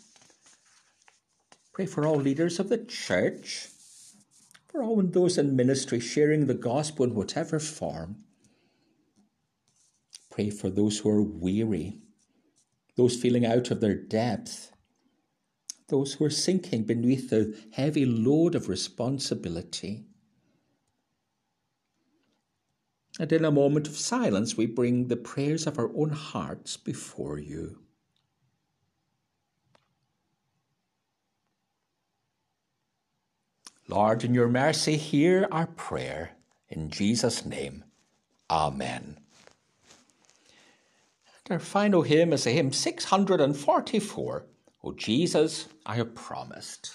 Pray 1.73 1.87
for 1.87 2.05
all 2.05 2.17
leaders 2.17 2.59
of 2.59 2.69
the 2.69 2.79
church, 2.79 3.69
for 4.67 4.83
all 4.83 5.01
those 5.03 5.39
in 5.39 5.55
ministry 5.55 6.01
sharing 6.01 6.47
the 6.47 6.55
gospel 6.55 7.05
in 7.05 7.15
whatever 7.15 7.61
form. 7.61 8.17
Pray 10.31 10.51
for 10.51 10.69
those 10.69 10.99
who 10.99 11.11
are 11.11 11.23
weary, 11.23 11.99
those 12.97 13.15
feeling 13.15 13.47
out 13.47 13.71
of 13.71 13.81
their 13.81 13.95
depth, 13.95 14.73
those 15.89 16.15
who 16.15 16.25
are 16.25 16.31
sinking 16.31 16.85
beneath 16.85 17.31
the 17.31 17.57
heavy 17.73 18.07
load 18.07 18.55
of 18.55 18.69
responsibility. 18.69 20.05
And 23.19 23.33
in 23.33 23.45
a 23.45 23.51
moment 23.51 23.89
of 23.89 23.97
silence, 23.97 24.57
we 24.57 24.67
bring 24.67 25.09
the 25.09 25.17
prayers 25.17 25.67
of 25.67 25.79
our 25.79 25.91
own 25.97 26.11
hearts 26.11 26.77
before 26.77 27.39
you. 27.39 27.79
Lord, 33.89 34.23
in 34.23 34.35
your 34.35 34.49
mercy, 34.49 34.99
hear 34.99 35.49
our 35.51 35.67
prayer. 35.67 36.33
In 36.69 36.91
Jesus' 36.91 37.47
name, 37.47 37.85
Amen. 38.51 39.19
And 41.45 41.53
our 41.53 41.59
final 41.59 42.03
hymn 42.03 42.33
is 42.35 42.47
a 42.47 42.51
hymn 42.51 42.73
644. 42.73 44.47
O 44.85 44.93
Jesus, 44.93 45.69
I 45.85 45.97
have 45.97 46.15
promised. 46.15 46.93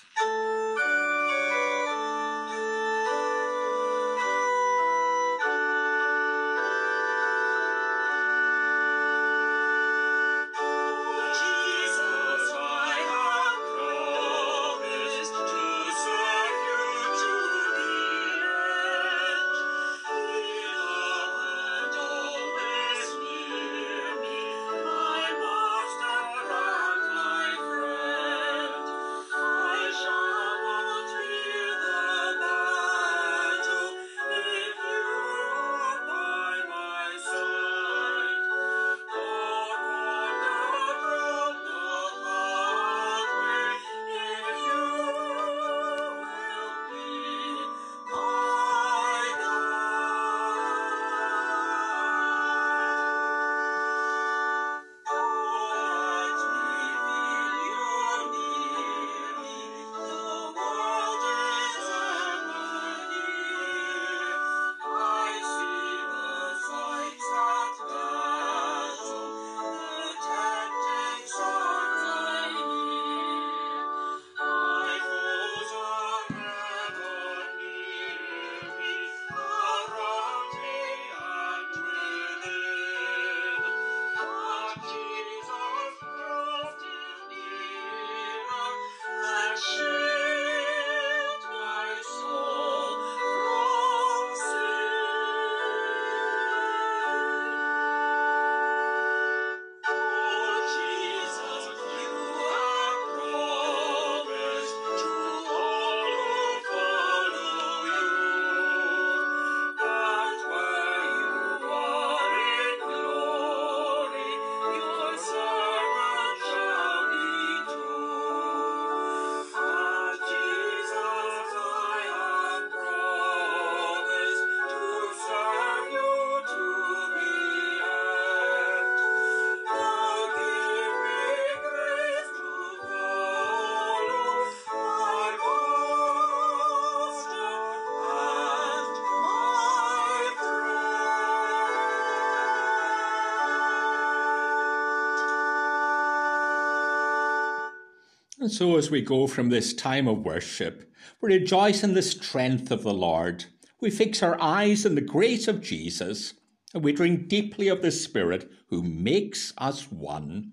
And 148.43 148.51
so, 148.51 148.75
as 148.75 148.91
we 148.91 148.99
go 148.99 149.25
from 149.25 149.47
this 149.47 149.73
time 149.73 150.06
of 150.06 150.25
worship, 150.25 150.91
we 151.21 151.34
rejoice 151.34 151.82
in 151.82 151.93
the 151.93 152.01
strength 152.01 152.71
of 152.71 152.84
the 152.84 152.93
Lord. 152.93 153.45
We 153.79 153.89
fix 153.89 154.21
our 154.21 154.38
eyes 154.41 154.86
on 154.86 154.95
the 154.95 155.01
grace 155.01 155.47
of 155.47 155.62
Jesus, 155.62 156.34
and 156.73 156.84
we 156.84 156.91
drink 156.91 157.29
deeply 157.29 157.69
of 157.69 157.82
the 157.82 157.89
Spirit 157.89 158.51
who 158.67 158.84
makes 158.84 159.53
us 159.58 159.89
one. 159.89 160.51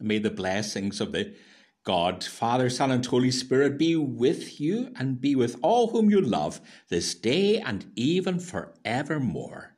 And 0.00 0.08
may 0.08 0.18
the 0.18 0.28
blessings 0.28 1.00
of 1.00 1.12
the 1.12 1.36
God, 1.84 2.24
Father, 2.24 2.68
Son, 2.68 2.90
and 2.90 3.06
Holy 3.06 3.30
Spirit 3.30 3.78
be 3.78 3.94
with 3.94 4.60
you 4.60 4.90
and 4.96 5.20
be 5.20 5.36
with 5.36 5.60
all 5.62 5.90
whom 5.90 6.10
you 6.10 6.20
love 6.20 6.60
this 6.88 7.14
day 7.14 7.60
and 7.60 7.92
even 7.94 8.40
forevermore. 8.40 9.76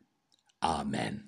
Amen. 0.63 1.25